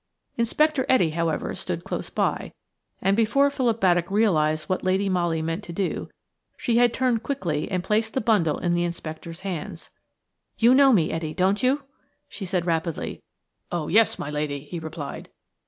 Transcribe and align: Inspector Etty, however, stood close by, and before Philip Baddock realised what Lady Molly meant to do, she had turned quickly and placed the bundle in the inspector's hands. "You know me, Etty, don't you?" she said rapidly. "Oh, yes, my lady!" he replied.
Inspector 0.35 0.83
Etty, 0.89 1.11
however, 1.11 1.53
stood 1.53 1.83
close 1.83 2.09
by, 2.09 2.53
and 3.03 3.15
before 3.15 3.51
Philip 3.51 3.79
Baddock 3.79 4.09
realised 4.09 4.67
what 4.67 4.83
Lady 4.83 5.09
Molly 5.09 5.43
meant 5.43 5.63
to 5.65 5.73
do, 5.73 6.09
she 6.57 6.77
had 6.77 6.91
turned 6.91 7.21
quickly 7.21 7.69
and 7.69 7.83
placed 7.83 8.15
the 8.15 8.19
bundle 8.19 8.57
in 8.57 8.71
the 8.71 8.83
inspector's 8.83 9.41
hands. 9.41 9.91
"You 10.57 10.73
know 10.73 10.91
me, 10.91 11.11
Etty, 11.11 11.35
don't 11.35 11.61
you?" 11.61 11.83
she 12.27 12.47
said 12.47 12.65
rapidly. 12.65 13.21
"Oh, 13.71 13.89
yes, 13.89 14.17
my 14.17 14.31
lady!" 14.31 14.61
he 14.61 14.79
replied. 14.79 15.29